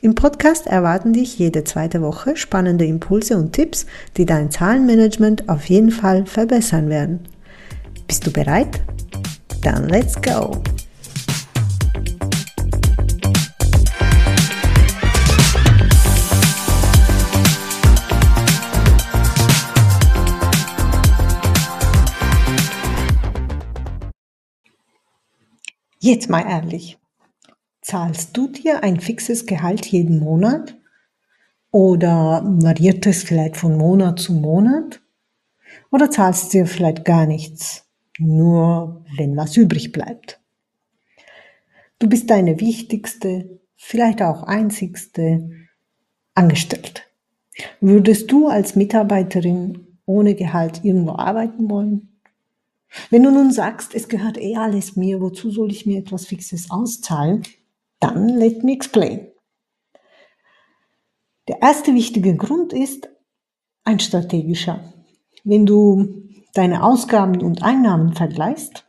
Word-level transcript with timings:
Im 0.00 0.14
Podcast 0.14 0.68
erwarten 0.68 1.12
dich 1.12 1.40
jede 1.40 1.64
zweite 1.64 2.00
Woche 2.02 2.36
spannende 2.36 2.84
Impulse 2.84 3.36
und 3.36 3.52
Tipps, 3.52 3.84
die 4.16 4.26
dein 4.26 4.48
Zahlenmanagement 4.48 5.48
auf 5.48 5.68
jeden 5.68 5.90
Fall 5.90 6.24
verbessern 6.24 6.88
werden. 6.88 7.26
Bist 8.06 8.24
du 8.24 8.32
bereit? 8.32 8.80
Dann 9.64 9.88
let's 9.88 10.14
go! 10.22 10.62
Jetzt 25.98 26.30
mal 26.30 26.42
ehrlich. 26.42 26.96
Zahlst 27.88 28.36
du 28.36 28.48
dir 28.48 28.82
ein 28.82 29.00
fixes 29.00 29.46
Gehalt 29.46 29.86
jeden 29.86 30.18
Monat? 30.18 30.76
Oder 31.70 32.42
variiert 32.44 33.06
es 33.06 33.22
vielleicht 33.22 33.56
von 33.56 33.78
Monat 33.78 34.18
zu 34.18 34.34
Monat? 34.34 35.00
Oder 35.90 36.10
zahlst 36.10 36.52
du 36.52 36.58
dir 36.58 36.66
vielleicht 36.66 37.06
gar 37.06 37.24
nichts, 37.24 37.88
nur 38.18 39.06
wenn 39.16 39.38
was 39.38 39.56
übrig 39.56 39.90
bleibt? 39.90 40.38
Du 41.98 42.10
bist 42.10 42.28
deine 42.28 42.60
wichtigste, 42.60 43.58
vielleicht 43.74 44.20
auch 44.20 44.42
einzigste 44.42 45.48
Angestellte. 46.34 47.00
Würdest 47.80 48.30
du 48.30 48.48
als 48.48 48.76
Mitarbeiterin 48.76 49.98
ohne 50.04 50.34
Gehalt 50.34 50.84
irgendwo 50.84 51.12
arbeiten 51.12 51.70
wollen? 51.70 52.20
Wenn 53.08 53.22
du 53.22 53.30
nun 53.30 53.50
sagst, 53.50 53.94
es 53.94 54.10
gehört 54.10 54.36
eh 54.36 54.56
alles 54.56 54.94
mir, 54.94 55.22
wozu 55.22 55.50
soll 55.50 55.70
ich 55.70 55.86
mir 55.86 56.00
etwas 56.00 56.26
Fixes 56.26 56.70
auszahlen? 56.70 57.44
Dann 58.00 58.28
let 58.28 58.62
me 58.64 58.72
explain. 58.72 59.28
Der 61.48 61.62
erste 61.62 61.94
wichtige 61.94 62.36
Grund 62.36 62.72
ist 62.72 63.08
ein 63.84 64.00
strategischer. 64.00 64.92
Wenn 65.44 65.64
du 65.64 66.28
deine 66.52 66.82
Ausgaben 66.82 67.40
und 67.42 67.62
Einnahmen 67.62 68.12
vergleichst, 68.12 68.84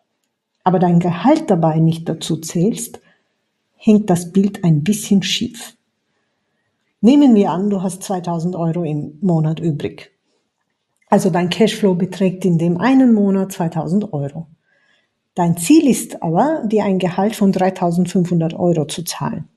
aber 0.63 0.79
dein 0.79 0.99
Gehalt 0.99 1.49
dabei 1.49 1.79
nicht 1.79 2.09
dazu 2.09 2.37
zählst, 2.37 3.01
hängt 3.75 4.09
das 4.09 4.31
Bild 4.33 4.63
ein 4.63 4.83
bisschen 4.83 5.23
schief. 5.23 5.77
Nehmen 7.01 7.33
wir 7.33 7.51
an, 7.51 7.69
du 7.69 7.81
hast 7.81 8.03
2000 8.03 8.57
Euro 8.57 8.83
im 8.83 9.17
Monat 9.21 9.61
übrig. 9.61 10.11
Also 11.07 11.29
dein 11.29 11.49
Cashflow 11.49 11.95
beträgt 11.95 12.43
in 12.43 12.57
dem 12.57 12.77
einen 12.77 13.13
Monat 13.13 13.53
2000 13.53 14.11
Euro. 14.11 14.47
Dein 15.35 15.57
Ziel 15.57 15.87
ist 15.87 16.21
aber, 16.21 16.63
dir 16.65 16.83
ein 16.83 16.99
Gehalt 16.99 17.35
von 17.35 17.51
3500 17.51 18.53
Euro 18.53 18.85
zu 18.85 19.03
zahlen, 19.03 19.47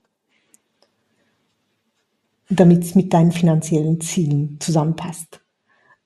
damit 2.49 2.83
es 2.83 2.95
mit 2.95 3.13
deinen 3.13 3.31
finanziellen 3.31 3.99
Zielen 3.99 4.57
zusammenpasst. 4.59 5.41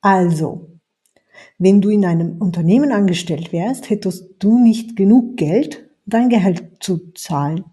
Also, 0.02 0.70
wenn 1.58 1.82
du 1.82 1.90
in 1.90 2.06
einem 2.06 2.38
Unternehmen 2.38 2.92
angestellt 2.92 3.52
wärst, 3.52 3.90
hättest 3.90 4.36
du 4.40 4.58
nicht 4.60 4.96
genug 4.96 5.38
Geld, 5.38 5.90
dein 6.06 6.30
Gehalt 6.30 6.78
zu 6.80 7.12
zahlen. 7.14 7.66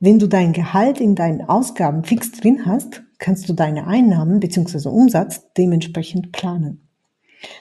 Wenn 0.00 0.18
du 0.18 0.28
dein 0.28 0.52
Gehalt 0.52 1.00
in 1.00 1.14
deinen 1.14 1.42
Ausgaben 1.42 2.04
fix 2.04 2.32
drin 2.32 2.66
hast, 2.66 3.02
kannst 3.18 3.48
du 3.48 3.54
deine 3.54 3.86
Einnahmen 3.86 4.40
bzw. 4.40 4.88
Umsatz 4.88 5.42
dementsprechend 5.56 6.32
planen. 6.32 6.83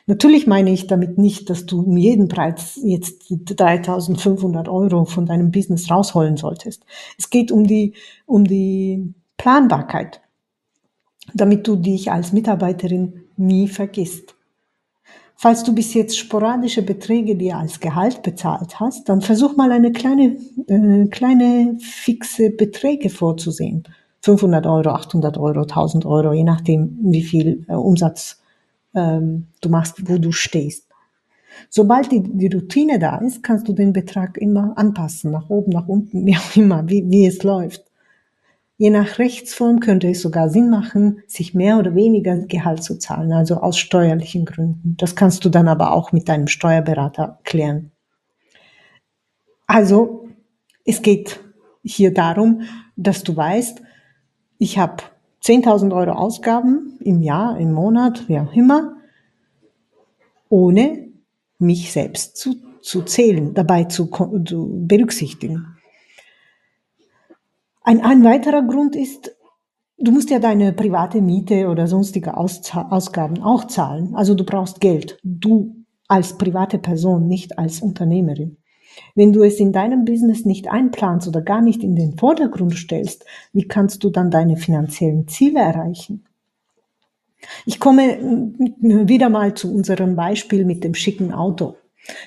Natürlich 0.06 0.48
meine 0.48 0.72
ich 0.72 0.88
damit 0.88 1.18
nicht, 1.18 1.50
dass 1.50 1.66
du 1.66 1.82
um 1.82 1.98
jeden 1.98 2.28
Preis 2.28 2.80
jetzt 2.84 3.26
3500 3.30 4.68
Euro 4.68 5.06
von 5.06 5.26
deinem 5.26 5.52
Business 5.52 5.90
rausholen 5.90 6.38
solltest. 6.38 6.86
Es 7.18 7.30
geht 7.30 7.52
um 7.52 7.66
die, 7.66 7.94
um 8.26 8.46
die 8.46 9.14
Planbarkeit, 9.38 10.22
damit 11.34 11.68
du 11.68 11.76
dich 11.76 12.12
als 12.12 12.34
Mitarbeiterin 12.34 13.24
nie 13.38 13.68
vergisst. 13.68 14.36
Falls 15.36 15.64
du 15.64 15.74
bis 15.74 15.94
jetzt 15.94 16.18
sporadische 16.18 16.84
Beträge 16.84 17.36
dir 17.36 17.58
als 17.58 17.80
Gehalt 17.80 18.22
bezahlt 18.22 18.80
hast, 18.80 19.10
dann 19.10 19.22
versuch 19.22 19.58
mal 19.58 19.72
eine 19.72 19.92
kleine, 19.92 20.38
äh, 20.68 21.08
kleine 21.08 21.78
fixe 21.80 22.50
Beträge 22.50 23.10
vorzusehen. 23.10 23.84
500 24.22 24.66
Euro, 24.66 24.92
800 24.92 25.38
Euro, 25.38 25.64
1000 25.64 26.06
Euro, 26.06 26.32
je 26.32 26.46
nachdem, 26.46 26.98
wie 27.02 27.24
viel 27.24 27.66
äh, 27.68 27.74
Umsatz 27.74 28.42
ähm, 28.94 29.48
du 29.62 29.70
machst, 29.70 30.10
wo 30.10 30.18
du 30.18 30.32
stehst. 30.32 30.88
Sobald 31.70 32.12
die, 32.12 32.24
die 32.24 32.48
Routine 32.48 33.00
da 33.00 33.18
ist, 33.18 33.44
kannst 33.44 33.68
du 33.68 33.74
den 33.74 33.94
Betrag 33.94 34.38
immer 34.38 34.74
anpassen, 34.76 35.32
nach 35.32 35.50
oben, 35.50 35.72
nach 35.72 35.88
unten, 35.88 36.26
wie 36.26 36.38
auch 36.38 36.56
immer, 36.56 36.88
wie, 36.90 37.04
wie 37.10 37.28
es 37.28 37.44
läuft. 37.44 37.84
Je 38.78 38.90
nach 38.90 39.20
Rechtsform 39.20 39.80
könnte 39.80 40.10
es 40.10 40.22
sogar 40.22 40.50
Sinn 40.50 40.70
machen, 40.70 41.22
sich 41.28 41.54
mehr 41.54 41.78
oder 41.78 41.96
weniger 41.96 42.38
Gehalt 42.48 42.84
zu 42.84 42.98
zahlen, 42.98 43.32
also 43.32 43.58
aus 43.58 43.78
steuerlichen 43.78 44.46
Gründen. 44.46 44.96
Das 44.98 45.16
kannst 45.16 45.46
du 45.46 45.50
dann 45.50 45.68
aber 45.68 45.94
auch 45.94 46.12
mit 46.12 46.28
deinem 46.28 46.48
Steuerberater 46.48 47.40
klären. 47.44 47.92
Also, 49.68 50.28
es 50.86 51.02
geht 51.02 51.40
hier 51.84 52.14
darum, 52.14 52.64
dass 52.96 53.24
du 53.24 53.36
weißt, 53.36 53.82
ich 54.58 54.78
habe 54.78 55.04
10.000 55.44 55.94
Euro 55.94 56.12
Ausgaben 56.12 56.98
im 57.02 57.22
Jahr, 57.22 57.58
im 57.60 57.74
Monat, 57.74 58.30
wie 58.30 58.40
auch 58.40 58.54
immer, 58.54 58.96
ohne 60.50 61.10
mich 61.60 61.92
selbst 61.92 62.38
zu, 62.38 62.56
zu 62.82 63.02
zählen, 63.04 63.54
dabei 63.54 63.86
zu, 63.86 64.10
zu 64.46 64.86
berücksichtigen. 64.88 65.78
Ein, 67.82 68.02
ein 68.02 68.24
weiterer 68.24 68.62
Grund 68.62 68.96
ist, 68.96 69.36
du 69.98 70.12
musst 70.12 70.30
ja 70.30 70.40
deine 70.40 70.72
private 70.72 71.22
Miete 71.22 71.68
oder 71.68 71.88
sonstige 71.88 72.38
Ausgaben 72.38 73.42
auch 73.42 73.68
zahlen. 73.68 74.16
Also 74.16 74.36
du 74.36 74.46
brauchst 74.46 74.80
Geld. 74.80 75.20
Du 75.24 75.76
als 76.08 76.38
private 76.38 76.78
Person, 76.78 77.28
nicht 77.28 77.58
als 77.58 77.82
Unternehmerin. 77.82 78.58
Wenn 79.16 79.34
du 79.34 79.44
es 79.44 79.60
in 79.60 79.72
deinem 79.72 80.06
Business 80.06 80.46
nicht 80.46 80.70
einplanst 80.70 81.28
oder 81.28 81.42
gar 81.42 81.62
nicht 81.62 81.84
in 81.84 81.96
den 81.96 82.18
Vordergrund 82.18 82.76
stellst, 82.76 83.26
wie 83.52 83.68
kannst 83.68 84.04
du 84.04 84.10
dann 84.10 84.32
deine 84.32 84.58
finanziellen 84.58 85.28
Ziele 85.28 85.60
erreichen? 85.60 86.26
Ich 87.66 87.80
komme 87.80 88.54
wieder 88.80 89.30
mal 89.30 89.54
zu 89.54 89.74
unserem 89.74 90.16
Beispiel 90.16 90.66
mit 90.66 90.84
dem 90.84 90.94
schicken 90.94 91.34
Auto. 91.34 91.76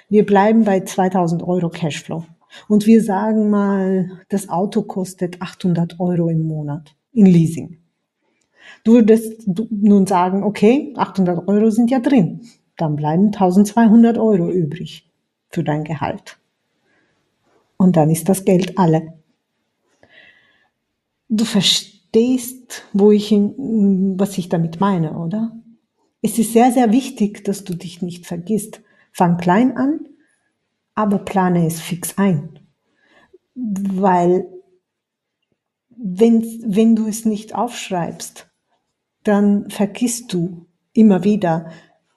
Wir 0.09 0.25
bleiben 0.25 0.65
bei 0.65 0.81
2000 0.81 1.43
Euro 1.43 1.69
Cashflow. 1.69 2.25
Und 2.69 2.87
wir 2.87 3.03
sagen 3.03 3.51
mal, 3.51 4.23
das 4.29 4.49
Auto 4.49 4.83
kostet 4.83 5.43
800 5.43 6.01
Euro 6.01 6.29
im 6.29 6.47
Monat 6.47 6.95
in 7.13 7.27
Leasing. 7.27 7.79
Du 8.85 8.95
würdest 8.95 9.47
nun 9.71 10.07
sagen, 10.07 10.43
okay, 10.43 10.95
800 10.97 11.49
Euro 11.49 11.71
sind 11.71 11.91
ja 11.91 12.01
drin. 12.01 12.43
Dann 12.77 12.97
bleiben 12.97 13.27
1200 13.27 14.19
Euro 14.19 14.51
übrig 14.51 15.11
für 15.49 15.65
dein 15.65 15.85
Gehalt 15.85 16.39
und 17.77 17.97
dann 17.97 18.11
ist 18.11 18.29
das 18.29 18.45
Geld 18.45 18.79
alle. 18.79 19.15
Du 21.29 21.45
verstehst, 21.45 22.85
wo 22.93 23.11
ich, 23.11 23.33
was 23.33 24.39
ich 24.39 24.49
damit 24.49 24.81
meine, 24.81 25.19
oder? 25.19 25.53
Es 26.23 26.39
ist 26.39 26.53
sehr, 26.53 26.73
sehr 26.73 26.93
wichtig, 26.93 27.45
dass 27.45 27.65
du 27.65 27.75
dich 27.75 28.03
nicht 28.03 28.27
vergisst. 28.27 28.81
Fang 29.13 29.37
klein 29.37 29.77
an, 29.77 30.07
aber 30.95 31.19
plane 31.19 31.67
es 31.67 31.81
fix 31.81 32.19
ein. 32.19 32.59
Weil 33.55 34.47
wenn, 35.97 36.43
wenn 36.65 36.97
du 36.97 37.07
es 37.07 37.25
nicht 37.25 37.55
aufschreibst, 37.55 38.49
dann 39.25 39.71
vergisst 39.71 40.33
du 40.33 40.67
immer 40.93 41.25
wieder, 41.25 41.71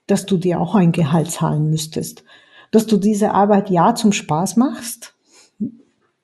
dass 0.07 0.25
du 0.25 0.37
dir 0.37 0.59
auch 0.59 0.75
ein 0.75 0.91
Gehalt 0.91 1.31
zahlen 1.31 1.69
müsstest. 1.69 2.23
Dass 2.71 2.87
du 2.87 2.97
diese 2.97 3.31
Arbeit 3.31 3.69
ja 3.69 3.95
zum 3.95 4.11
Spaß 4.11 4.57
machst, 4.57 5.15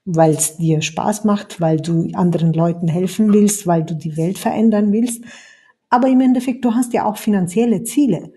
weil 0.06 0.32
es 0.32 0.58
dir 0.58 0.82
Spaß 0.82 1.26
macht, 1.26 1.60
weil 1.60 1.78
du 1.78 2.10
anderen 2.14 2.54
Leuten 2.54 2.88
helfen 2.88 3.34
willst, 3.34 3.66
weil 3.66 3.84
du 3.84 3.96
die 3.96 4.16
Welt 4.16 4.38
verändern 4.38 4.94
willst. 4.94 5.24
Aber 5.90 6.08
im 6.08 6.22
Endeffekt, 6.22 6.64
du 6.64 6.74
hast 6.74 6.94
ja 6.94 7.06
auch 7.06 7.18
finanzielle 7.18 7.84
Ziele. 7.84 8.32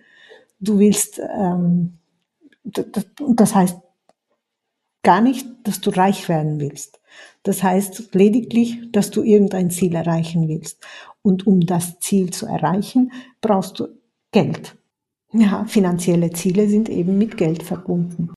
Du 0.60 0.78
willst, 0.78 1.20
ähm, 1.38 1.98
das 2.64 3.54
heißt 3.54 3.78
gar 5.02 5.20
nicht, 5.20 5.46
dass 5.64 5.80
du 5.80 5.90
reich 5.90 6.28
werden 6.28 6.58
willst. 6.58 7.00
Das 7.42 7.62
heißt 7.62 8.14
lediglich, 8.14 8.90
dass 8.92 9.10
du 9.10 9.22
irgendein 9.22 9.70
Ziel 9.70 9.94
erreichen 9.94 10.48
willst. 10.48 10.84
Und 11.22 11.46
um 11.46 11.60
das 11.60 11.98
Ziel 12.00 12.30
zu 12.30 12.46
erreichen, 12.46 13.12
brauchst 13.40 13.78
du 13.78 13.88
Geld. 14.32 14.76
Ja, 15.32 15.64
finanzielle 15.66 16.30
Ziele 16.30 16.68
sind 16.68 16.88
eben 16.88 17.18
mit 17.18 17.36
Geld 17.36 17.62
verbunden. 17.62 18.30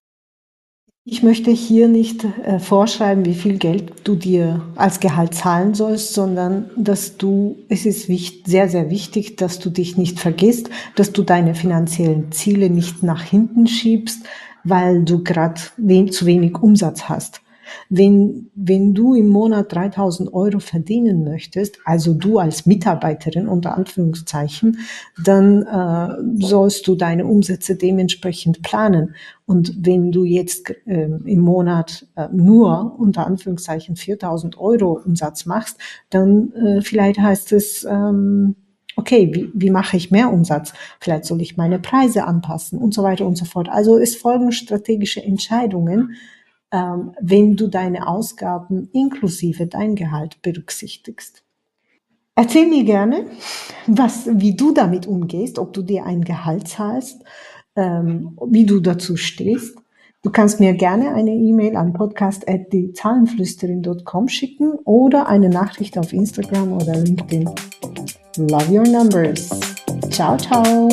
Ich 1.04 1.24
möchte 1.24 1.50
hier 1.50 1.88
nicht 1.88 2.24
äh, 2.44 2.60
vorschreiben, 2.60 3.24
wie 3.24 3.34
viel 3.34 3.58
Geld 3.58 3.92
du 4.04 4.14
dir 4.14 4.62
als 4.76 5.00
Gehalt 5.00 5.34
zahlen 5.34 5.74
sollst, 5.74 6.14
sondern 6.14 6.70
dass 6.76 7.16
du, 7.16 7.56
es 7.68 7.86
ist 7.86 8.08
wichtig, 8.08 8.44
sehr, 8.46 8.68
sehr 8.68 8.88
wichtig, 8.88 9.36
dass 9.36 9.58
du 9.58 9.70
dich 9.70 9.96
nicht 9.96 10.20
vergisst, 10.20 10.70
dass 10.94 11.10
du 11.10 11.24
deine 11.24 11.56
finanziellen 11.56 12.30
Ziele 12.30 12.70
nicht 12.70 13.02
nach 13.02 13.22
hinten 13.22 13.66
schiebst, 13.66 14.22
weil 14.62 15.02
du 15.02 15.24
gerade 15.24 15.60
wen, 15.76 16.12
zu 16.12 16.24
wenig 16.24 16.62
Umsatz 16.62 17.08
hast. 17.08 17.41
Wenn, 17.88 18.50
wenn 18.54 18.94
du 18.94 19.14
im 19.14 19.28
Monat 19.28 19.72
3000 19.72 20.32
Euro 20.32 20.58
verdienen 20.58 21.24
möchtest, 21.24 21.78
also 21.84 22.14
du 22.14 22.38
als 22.38 22.66
Mitarbeiterin 22.66 23.48
unter 23.48 23.76
Anführungszeichen, 23.76 24.78
dann 25.24 25.62
äh, 25.62 26.44
sollst 26.44 26.86
du 26.86 26.94
deine 26.94 27.26
Umsätze 27.26 27.76
dementsprechend 27.76 28.62
planen. 28.62 29.14
Und 29.46 29.74
wenn 29.84 30.12
du 30.12 30.24
jetzt 30.24 30.70
äh, 30.86 31.08
im 31.24 31.40
Monat 31.40 32.06
äh, 32.16 32.28
nur 32.32 32.96
unter 32.98 33.26
Anführungszeichen 33.26 33.96
4000 33.96 34.58
Euro 34.58 35.00
Umsatz 35.04 35.46
machst, 35.46 35.78
dann 36.10 36.52
äh, 36.52 36.80
vielleicht 36.80 37.18
heißt 37.18 37.52
es, 37.52 37.84
ähm, 37.84 38.56
okay, 38.96 39.30
wie, 39.32 39.50
wie 39.54 39.70
mache 39.70 39.96
ich 39.96 40.10
mehr 40.10 40.32
Umsatz? 40.32 40.72
Vielleicht 41.00 41.24
soll 41.24 41.40
ich 41.40 41.56
meine 41.56 41.78
Preise 41.78 42.24
anpassen 42.24 42.78
und 42.78 42.94
so 42.94 43.02
weiter 43.02 43.26
und 43.26 43.36
so 43.36 43.44
fort. 43.44 43.68
Also 43.68 43.98
es 43.98 44.16
folgen 44.16 44.52
strategische 44.52 45.22
Entscheidungen, 45.22 46.14
ähm, 46.72 47.12
wenn 47.20 47.56
du 47.56 47.68
deine 47.68 48.08
Ausgaben 48.08 48.88
inklusive 48.92 49.66
dein 49.66 49.94
Gehalt 49.94 50.42
berücksichtigst. 50.42 51.44
Erzähl 52.34 52.66
mir 52.66 52.84
gerne, 52.84 53.26
was, 53.86 54.26
wie 54.26 54.56
du 54.56 54.72
damit 54.72 55.06
umgehst, 55.06 55.58
ob 55.58 55.74
du 55.74 55.82
dir 55.82 56.06
ein 56.06 56.22
Gehalt 56.22 56.66
zahlst, 56.66 57.22
ähm, 57.76 58.38
wie 58.46 58.64
du 58.64 58.80
dazu 58.80 59.18
stehst. 59.18 59.76
Du 60.22 60.30
kannst 60.30 60.58
mir 60.60 60.72
gerne 60.72 61.12
eine 61.14 61.32
E-Mail 61.32 61.76
an 61.76 61.92
podcast.diezahlenflüsterin.com 61.92 64.28
schicken 64.28 64.72
oder 64.84 65.28
eine 65.28 65.50
Nachricht 65.50 65.98
auf 65.98 66.10
Instagram 66.12 66.72
oder 66.72 66.96
LinkedIn. 66.96 67.50
Love 68.38 68.72
your 68.72 68.86
numbers. 68.86 69.50
Ciao, 70.10 70.38
ciao. 70.38 70.88